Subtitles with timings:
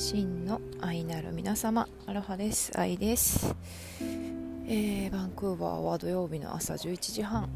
[0.00, 2.72] 真の愛なる皆様アロハです。
[2.74, 3.54] 愛です、
[4.66, 7.50] えー、バンクーバーは土曜日の朝11時半。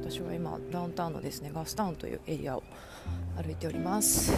[0.00, 2.62] 私は今ダウンタウンのですねガスタウンというエリアを
[3.36, 4.30] 歩いております。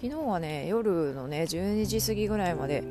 [0.00, 2.84] 昨日はね夜のね12時過ぎぐらいまで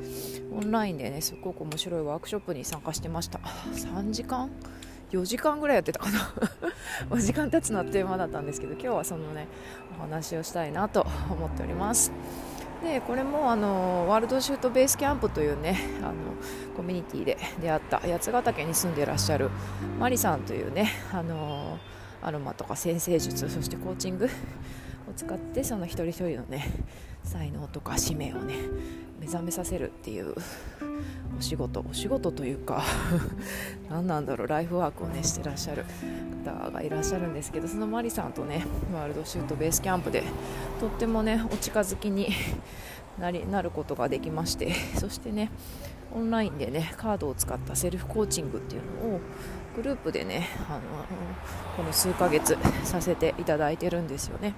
[0.52, 3.38] オンラインでねすっごく面白いワークショップに参加してました。
[3.38, 4.50] 3時間
[5.10, 6.34] ？4時間ぐらいやってたかな。
[7.08, 9.48] お時間経つのあっという間だったんですけど今日はそのね
[9.98, 12.12] お話をしたいなと思っております。
[12.82, 16.12] でこれもあのワールドシュートベースキャンプというね あの
[16.76, 19.50] コミュニティで出会った八ヶ岳に住んでいらっしゃる
[19.98, 21.78] マリさんというねあの
[22.22, 24.28] アロマとか先生術そしてコーチング
[25.18, 26.64] 使ってその一人一人のね
[27.24, 28.54] 才能とか使命をね
[29.18, 30.32] 目覚めさせるっていう
[31.36, 31.84] お仕事。
[31.88, 32.82] お仕事というか
[33.90, 35.84] 何なんだろうライフワークをねしてらっしゃる
[36.44, 40.22] 方がいらっしゃるんですけどそのマリさんとねワールドシュートベースキャンプで
[40.78, 42.28] とってもねお近づきに
[43.18, 45.50] なりなることができましてそしてね
[46.14, 49.20] オンラインでねカードを使ったセルフコーチングっていうのを
[49.78, 50.80] グループでねあの
[51.76, 54.54] この数ヶ月させていただいてるんですよね。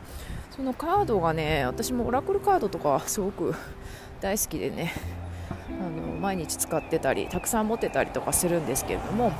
[0.50, 3.54] そのカードがね私もオラクルカードとかすごく
[4.22, 4.92] 大好きでね
[5.68, 9.32] あの毎日使ってたりたくさん持ってたりとかするんですけれども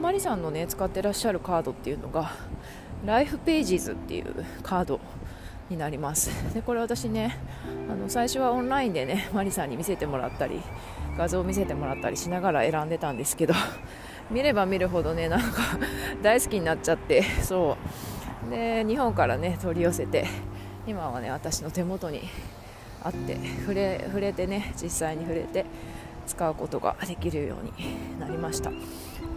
[0.00, 2.32] マリさんのね使ってらっしゃるカードっていうのが
[3.06, 5.00] ライフページズっていうカード
[5.70, 6.30] になります。
[6.52, 7.38] でこれ私ね
[7.90, 10.60] あの最初はオンラインでねマリさんに見せてもらったり
[11.16, 13.54] 画像を見せてもらったりしながら選んでたんですけど
[14.30, 15.62] 見れば見るほどねなんか
[16.22, 17.76] 大好きになっちゃってそ
[18.46, 18.50] う。
[18.50, 20.26] で日本からね取り寄せて
[20.86, 22.22] 今はね私の手元に
[23.04, 25.66] あって触れ触れてね実際に触れて
[26.26, 28.70] 使うことができるようになりました。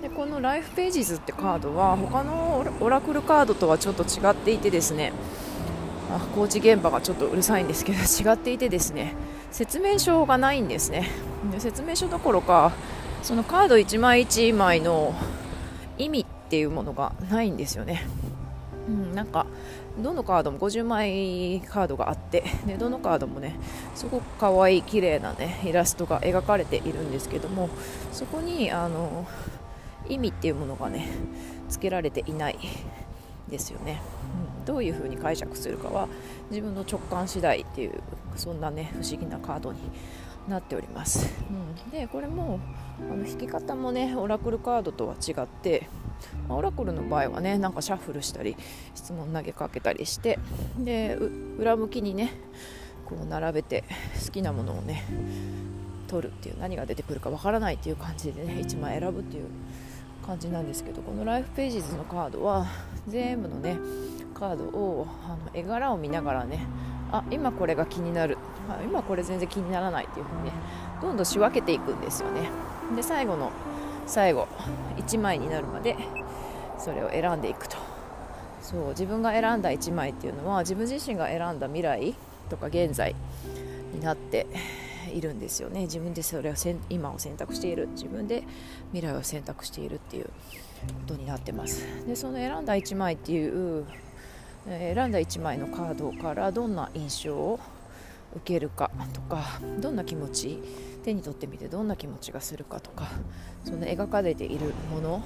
[0.02, 5.14] でこのライフページズってカードは他のオラクルカードとはちょっと違っていてですね
[6.12, 9.16] あ工事現場がちょっとうるさいんですけど違っていてですね
[9.52, 11.10] 説明書がないんですね。
[11.52, 12.72] で説明書どころか
[13.24, 15.16] そのカード1枚1枚の
[15.98, 18.06] 意味っていうものがないんですよね。
[18.88, 19.46] うん、なんか
[19.98, 23.56] どのカードも50枚カードがあってでどのカードもね
[23.96, 27.70] すごく可愛い綺麗なねイラストが描かれているんですけども
[28.12, 29.26] そこにあの
[30.10, 31.08] 意味っていうものがね
[31.70, 32.60] つけられていない
[33.50, 34.02] ですよね、
[34.60, 36.10] うん、どういう風に解釈するかは
[36.50, 38.02] 自分の直感次第っていう
[38.36, 39.80] そんなね不思議なカードに
[40.48, 42.60] なっております、うん、でこれも
[43.00, 45.88] あの引き方もねオラクルカードとは違って
[46.48, 48.56] まオラクルの場合はねなんかシャッフルしたり
[48.96, 50.40] 質問投げかけたりして
[50.78, 51.18] で
[51.58, 52.34] 裏向きにね
[53.06, 53.84] こう並べて
[54.26, 55.04] 好きなものをね
[56.08, 59.46] 取るっていう何が出てくるかわからないっていう感じでね1枚選ぶっていう
[60.26, 62.68] 感じなんですけどこのライフページズのカードは
[63.08, 63.78] 全部のね
[64.34, 66.66] カードをあの絵柄を見ながらね
[67.12, 68.38] あ今これが気になる
[68.70, 70.52] あ今これ全然気にならないっていう風にね
[71.02, 72.50] どんどん仕分けていくんですよね。
[72.96, 73.52] で最後の
[74.06, 74.48] 最後
[74.98, 75.96] 1枚になるまで
[76.78, 77.78] それを選んでいくと。
[78.62, 82.16] そう自分が選んだ1枚っていうのは自分自身が選んだ未来
[82.50, 83.14] とか現在
[83.94, 84.48] になって
[85.14, 85.82] いるんですよね。
[85.82, 86.54] 自分でそれを
[86.90, 87.90] 今を選択している。
[87.90, 88.44] 自分で
[88.94, 90.32] 未来を選択しているっていうこ
[91.08, 91.86] とになってます。
[92.08, 93.86] でその選んだ1枚っていう
[94.66, 97.60] 選んだ1枚のカードからどんな印象を
[98.36, 100.60] 受けるかとかどんな気持ち
[101.04, 103.08] 手に取ってみてどんな気持ちがするかとか
[103.64, 105.24] その描かれているもの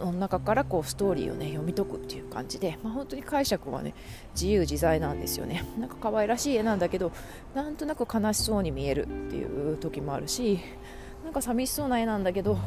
[0.00, 3.94] の中からこうストーリーをね読み解くっていう感じで、まあ、本当に解釈はね
[4.34, 5.64] 自由自在なんですよね。
[5.78, 7.12] なんか可愛らしい絵なんだけど
[7.54, 10.58] なんとなく悲しそうに見えるっていう時もあるし
[11.24, 12.58] なんか寂しそうな絵なんだけど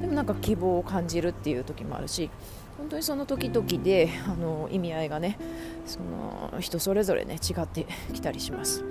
[0.00, 2.30] でもなんか希望を感じるっていう時もあるし
[2.80, 5.38] 本当にその時々であの意味合いがね
[5.86, 8.82] その人それぞれね違ってきたりします、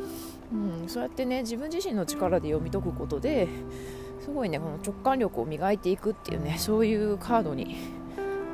[0.53, 3.47] うん、そうやってね自分自身の力で読み解くことで
[4.21, 7.77] すごいねこの直感力を磨いていくっていうねそういうカードに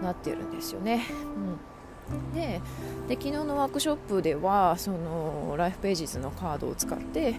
[0.02, 1.04] なってるんですよね、
[2.10, 2.62] うん、で
[3.08, 7.34] で昨日のワークショップではそのライフページズのカードを使って、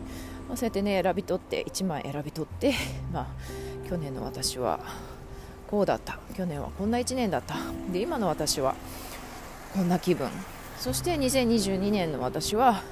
[0.49, 2.75] まあ、そうやってね選び取って1枚選び取って、
[3.13, 3.27] まあ、
[3.89, 4.81] 去年の私は
[5.69, 6.19] こうだった。
[6.35, 7.57] 去年はこんな1年だった。
[7.93, 8.75] で今の私は
[9.75, 10.29] こんな気分。
[10.79, 12.83] そして2022年の私は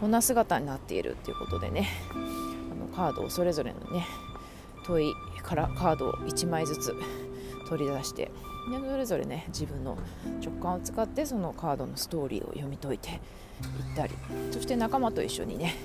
[0.00, 4.06] こんな姿になっているっていうことでねあのカードをそれぞれのね
[4.84, 5.12] 問い
[5.42, 6.94] からカードを1枚ずつ
[7.68, 8.30] 取り出してで
[8.90, 9.96] それぞれね自分の
[10.44, 13.18] 直感を使ってそのカードのストーリーを読み解いていっ
[13.94, 14.14] たり。
[14.50, 15.76] そして仲間と一緒にね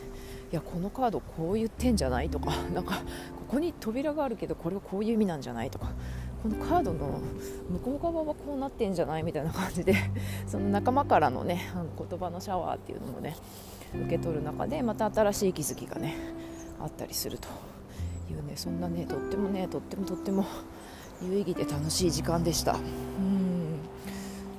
[0.51, 2.29] いやこのカードこう言ってんじゃない？
[2.29, 3.01] とかなんかこ
[3.49, 5.69] こに扉があるけどこれはこういう意味なんじゃない？
[5.69, 5.89] とか
[6.45, 7.19] このカードの
[7.71, 9.95] 向こう側はこうなってんじゃないみたいな感じで
[10.45, 13.35] その仲間からのねあの言葉のシャワーっていうのもね
[13.95, 16.15] 受け取る中でまた新しい気づきがね
[16.79, 17.47] あったりすると
[18.29, 20.45] いうねそんなねとってもねとってもとっても
[21.23, 22.73] 有意義で楽しい時間でした。
[22.73, 23.34] うん。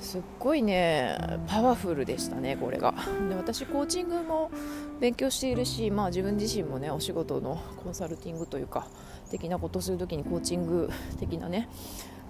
[0.07, 1.19] すっごいね
[1.49, 2.95] パワフルでしたねこれが。
[3.29, 4.53] で私コーチングも
[5.01, 8.87] 勉強しているし、まあ、自分自身もねお仕事のコンサルティングというか
[9.33, 10.89] 的なことをするときにコーチング
[11.19, 11.69] 的なね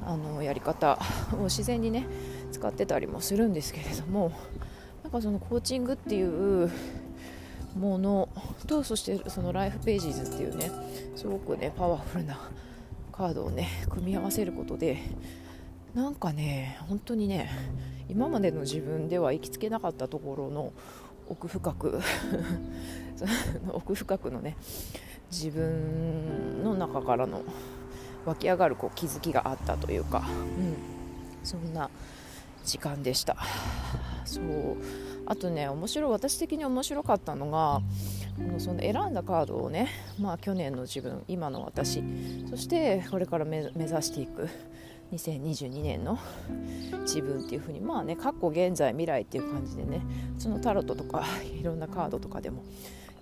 [0.03, 0.99] あのやり方
[1.35, 2.07] を自然にね
[2.51, 4.33] 使ってたりもするんですけれども
[5.03, 6.71] なんかそのコーチングっていう
[7.79, 8.31] もの
[8.67, 10.71] とそしてそのライフページズっていうね
[11.15, 12.39] すごくねパワフルな
[13.13, 14.99] カードをね組み合わせることで
[15.97, 17.51] なんかね本当にね
[18.11, 20.75] 今までの自分では行きつけなかったところの
[21.27, 22.01] 奥深く
[23.73, 24.59] 奥深くのね
[25.33, 27.41] 自分の中からの
[28.27, 30.23] 湧き上がるこう気づきがあったというか、
[30.59, 30.77] うん、
[31.43, 31.89] そんな
[32.63, 33.39] 時間でした。
[34.27, 34.45] そう
[35.25, 37.81] あとね面白い私的に面白かったのが
[38.59, 39.89] その選んだカードをね、
[40.21, 42.03] まあ、去年の自分今の私
[42.51, 44.49] そしてこれから目指していく
[45.13, 46.19] 2022年の
[47.03, 50.03] 自分っていう風にまあね過去現在未来っていう感じでね
[50.39, 51.25] そのタロットとか
[51.61, 52.63] いろんなカードとかでも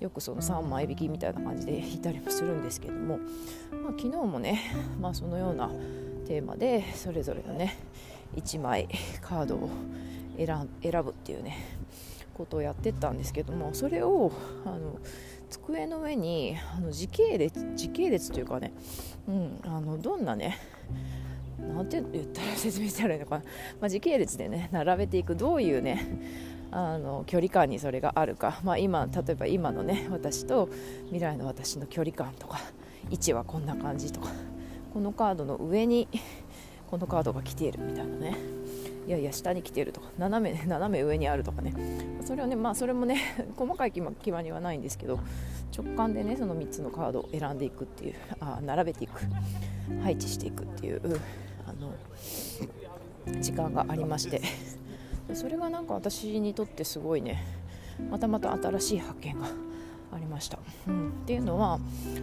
[0.01, 4.61] よくその3枚引きみたいな感じで引いたりもするんですけども、まあ、昨日もね、
[5.01, 5.71] まあ、そのような
[6.27, 7.77] テーマでそれぞれのね
[8.37, 8.89] 1枚
[9.21, 9.69] カードを
[10.39, 10.69] 選
[11.05, 11.57] ぶっていうね
[12.35, 14.33] ことをやってったんですけどもそれを
[14.67, 14.99] あの
[15.49, 18.73] 机の上にあの時系列時系列というかね、
[19.29, 20.59] うん、あのどんなね
[21.73, 23.45] なんて言ったら説明したらいいのかな、
[23.81, 25.37] まあ、時系列でね並べていく。
[25.37, 26.21] どういうね
[26.71, 30.69] あの距離感にそれがあるか、まあ、今例えば今のね私と
[31.07, 32.59] 未来の私の距離感とか
[33.11, 34.29] 位置はこんな感じとか
[34.93, 36.09] このカードの上に
[36.91, 38.37] このカードが来ているみたいなね。
[39.07, 41.75] いやいや下に来ているとか斜め斜め上にあるとかね。
[42.25, 43.21] それはねまあそれもね
[43.55, 45.21] 細かい決ま決まりはないんですけど
[45.77, 49.21] 直感でねその3つのカードを選んでいくっていうあ並べていく。
[50.03, 51.21] 配置していくっていう
[51.67, 54.43] あの時間がありまして。
[55.33, 57.43] それがなんか私にとってすごいね
[58.11, 59.47] またまた新しい発見が
[60.13, 61.79] ありました、うん、っていうのは、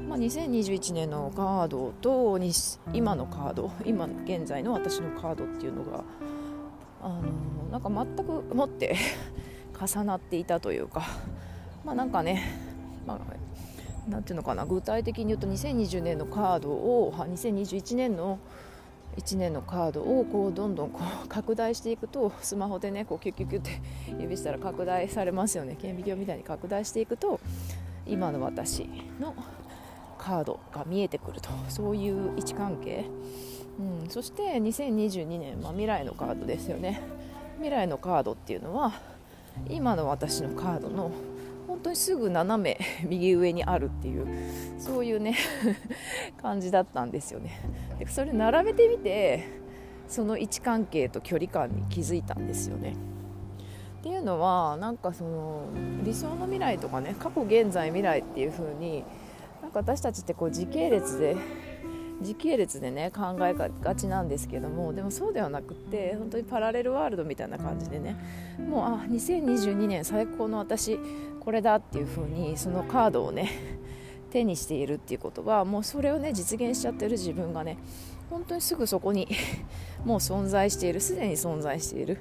[0.07, 2.39] まあ、2021年のカードと
[2.93, 6.03] 今のカード今現在の私のカードっていうのが
[7.01, 7.23] あの
[7.71, 8.95] なんか全くもって
[9.73, 11.01] 重なっていたというか。
[11.83, 12.43] まあなんかね、
[13.07, 18.39] まあ、なんていうのかな具体的に言うと2020年のカードを2021年の
[19.17, 23.81] 1年のカードをこうどんどんこう拡大していくとスマホでねこうキュキュキュッて
[24.19, 25.75] 指したら拡大されますよね。
[25.79, 27.39] 顕微鏡みたいに拡大していくと
[28.05, 28.87] 今の私
[29.19, 29.35] の
[30.17, 31.49] カードが見えてくると。
[31.69, 33.05] そういう位置関係、
[33.79, 37.01] うん、そして2022年、まあ、未来のカードですよね。
[37.57, 38.93] 未来のカードっていうのは
[39.69, 41.11] 今の私のカードの
[41.71, 42.77] 本当にすぐ斜め
[43.07, 44.27] 右上にあるっていう
[44.77, 45.35] そういうね
[46.41, 47.51] 感じだったんですよね。
[47.97, 49.45] でそれ並べてみて
[50.09, 52.95] その位置関係と距離感に気づいたんですよね。
[53.99, 55.61] っていうのはなんかその
[56.03, 59.05] 理想の未来とかね過去現在未来っていう風に
[59.61, 61.37] なんか私たちってこう時系列で
[62.21, 68.15] 時系列でね考えがちなんですけどもでもそうではなくって本当にパラレルワールドみたいな感じでね
[68.59, 70.99] もうあ2022年最高の私
[71.39, 73.49] これだっていう風にそのカードをね
[74.31, 77.77] 手にしているっていうことはもうそれをね実現しちゃってる自分がね
[78.29, 79.27] 本当にすぐそこに
[80.05, 82.17] もう存在しているすでに存在している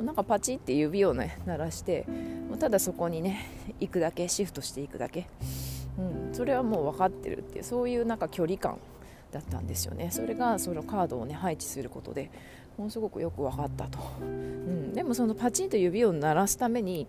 [0.00, 2.06] なんかパチって指をね鳴らして
[2.48, 3.46] もうただそこにね
[3.78, 5.28] 行くだけシフトしていくだけ、
[5.98, 8.78] うん、それはもう分かってるっていうそういうなんか距離感
[9.32, 10.10] だったんですよね。
[10.10, 12.30] それがそのカードをね配置することで
[12.78, 17.06] ものすごくよく分かったと、うん、でもそのパチンと指を鳴らすために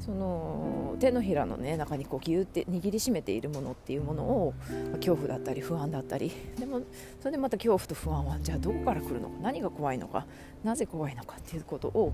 [0.00, 4.54] その手のひらの、ね、中にこうギュって握りしめているものっていうものを
[4.90, 6.32] ま恐怖だったり不安だったり。
[6.58, 6.80] でも
[7.20, 10.26] それでまた恐怖と不安はじゃあどこから来るのか何が怖いのか
[10.64, 12.12] なぜ怖いのかっていうことを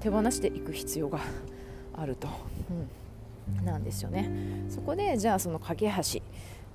[0.00, 1.20] 手放していく必要が
[1.94, 2.28] あると、
[3.58, 4.30] うん、なんですよね。
[4.68, 6.20] そこでじゃあその架け橋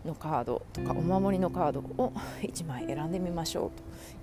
[0.06, 3.72] のカードとかお守りのカードを1枚選んでみましょう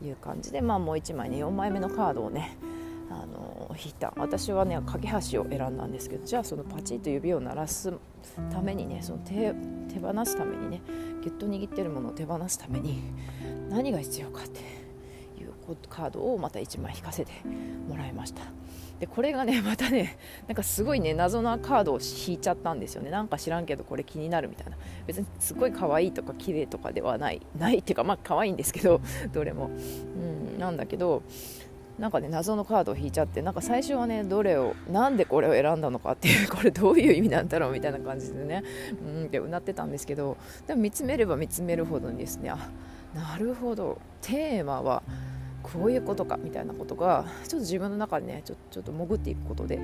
[0.00, 2.58] という感じで、まあ、もう1枚ね4枚目のカードをね
[3.10, 7.92] あの引いた私はね架け橋を選んだんですけどじゃあそのパチッと指を鳴らす
[8.52, 9.54] ためにねその手
[9.92, 10.82] 手放すためにね
[11.22, 13.02] ギュッと握ってるものを手放すために
[13.70, 14.60] 何が必要かって
[15.40, 15.52] いう
[15.88, 17.32] カードをまた1枚引かせて
[17.88, 18.42] もらいました。
[19.00, 23.10] でこれがね またねなんかすごいね謎なカードを引いちゃったんですよね。
[23.10, 24.76] なんか知らんけどこれ気になるみたいな。
[25.06, 27.40] 別にすごい可愛いとか綺麗とかではない。
[27.58, 29.00] ないっていうかまあ可愛いんですけど
[29.32, 31.22] どれも、うん、なんだけど
[31.98, 38.62] なんかね謎のカードを引いちゃってなんか最初はねどれをなんでこれを選んだのかっていう これどういう意味なんだろうみたいな感じでね。
[39.04, 40.36] うんってうなってたんですけど
[40.66, 42.50] でも見つめれば見つめるほどにですね。
[42.50, 42.70] あ
[43.14, 43.98] なるほど。
[44.20, 45.02] テーマは
[45.72, 49.76] こういうことかみたいなことがちょっと自分の中でねちょちょっと潜っていくことで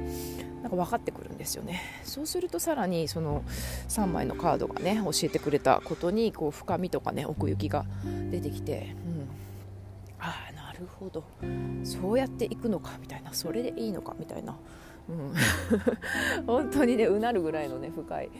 [0.62, 1.80] なんか分かってくるんですよね。
[2.04, 3.42] そうするとさらにその
[3.88, 7.84] 3枚のカードがね教えてくれたことにこう深みとかね奥行きが
[8.30, 9.28] 出てきて、うん、
[10.20, 11.24] ああなるほど。
[11.84, 13.32] そうやっていくのかみたいな。
[13.34, 14.56] それでいいのかみたいな、
[15.08, 15.34] うん、
[16.46, 18.30] 本当にねうなるぐらいのね深い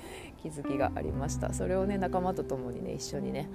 [0.42, 1.52] 気づきがありました。
[1.52, 3.50] それをね仲間と共にね一緒にね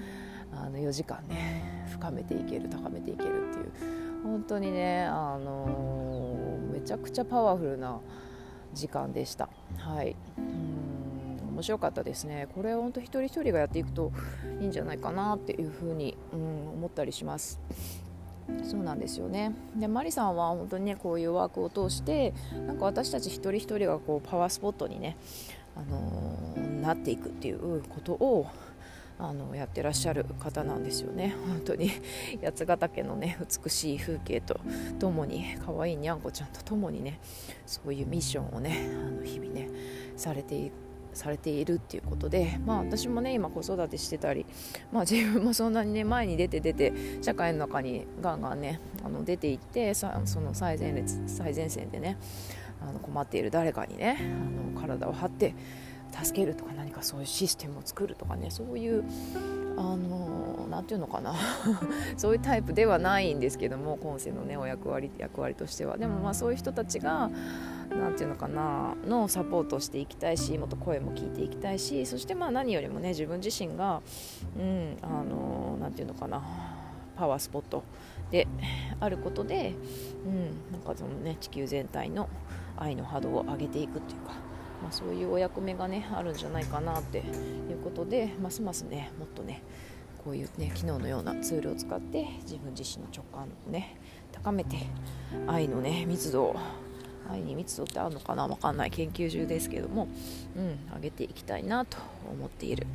[0.52, 8.00] あの4時間ね深めていける高めていけるっていう本当にね、あのー、めちゃくちゃパワフルな
[8.74, 9.50] 時間でした。
[9.78, 10.80] はいうん
[11.60, 12.48] 面白かったですね。
[12.56, 14.14] これ本当一人一人がやっていくと
[14.62, 17.60] いいんじゃないかなっていうふうに、うん、思ったりします。
[18.64, 22.34] そうなんですよねでマリさんは本当にねこういうワークを通して
[22.66, 25.18] なんか私たち一人一人がこうパワースポットにね、
[25.76, 28.48] あのー、なっていくっていうことを
[29.20, 31.36] あのやってらっしゃる方なんですよね。
[31.46, 31.92] 本当に。
[32.42, 34.60] 八ヶ岳のね美しい風景と
[34.98, 37.20] ともに可愛いにゃんこちゃんとともにね
[37.66, 39.70] そういうミッションをねあの日々ね
[40.16, 40.72] されてい
[41.14, 44.46] されているっていうことで、まあ、私もね今子育てしてたり、
[44.92, 52.18] まあ、自分もそんなにね前に出て出て社会の中にガンガンねあの出ていってさその最前列最前線でね
[52.82, 55.54] あの困っている誰かにねあの体を張って
[56.12, 59.04] 助けるとか何かそういうシステムを作るとかねそういう
[59.78, 61.34] あのなていうのかな。
[62.18, 65.98] そういうタイプではないんですけども今世のねお役割役割としては。
[65.98, 67.30] でもまあそういう人たちが
[67.90, 74.02] 何ていうのかなのサポートをしていきたいしもっと声も聞いていきたいしそしてまあ何よりもね自分自身が
[74.60, 76.42] うんあのなていうのかな
[77.16, 77.84] パワースポット
[78.32, 78.48] で
[79.00, 79.74] あることで、
[80.26, 82.30] うん、なんかそのね地球全体の
[82.78, 84.49] 愛の波動を上げていくっていうか。
[84.82, 87.26] まあ、そういうお役目がねあるんじゃないかなっていう
[87.84, 89.62] ことでますますねもっとね
[90.24, 93.98] こういうね機能のようなツールを使って自分自身の直感をね
[94.32, 94.78] 高めて
[95.48, 96.56] 愛のね密度を
[97.32, 100.08] 愛に密度ってあるのかなわかんない研究中ですけども、
[100.58, 101.98] うん、上げていきたいなと
[102.32, 102.88] 思っている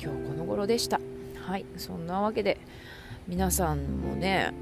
[0.00, 1.00] 今日この頃でした。
[1.42, 2.58] はいそんなわけで
[3.26, 4.52] 皆さんもね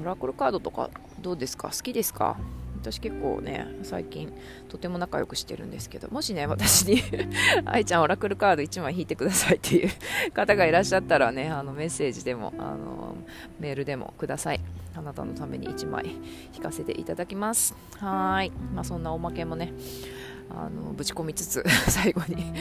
[0.00, 0.88] オラクルカードとか
[1.20, 1.68] どうですか？
[1.68, 2.36] 好きですか？
[2.78, 4.32] 私結構ね最近
[4.68, 7.02] とても仲良くしてるんですけどもしね私に
[7.66, 9.90] 愛ちゃんオラクルカード1枚引いてくださいっていう
[10.32, 13.16] 方がいらっしゃったらねあのメッセージでもあの
[13.60, 14.60] メールでもください。
[14.94, 16.16] あなたのために1枚
[16.52, 17.74] 引かせていただきます。
[17.98, 19.72] はい、まあ、そんなおまけもね
[20.50, 22.52] あのぶち込みつつ 最後に。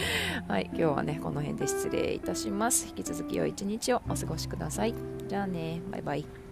[0.48, 0.66] はい。
[0.66, 2.88] 今日はねこの辺で失礼いたします。
[2.88, 4.94] 引き続き良い一日をお過ごしください。
[5.28, 5.82] じゃあね。
[5.92, 6.47] バイバイ。